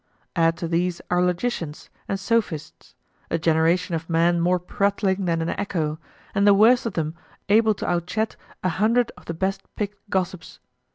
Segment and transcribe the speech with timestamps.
[0.35, 2.95] Add to these our logicians and sophists,
[3.29, 5.99] a generation of men more prattling than an echo
[6.33, 7.13] and the worst of them
[7.49, 10.57] able to outchat a hundred of the best picked gossips.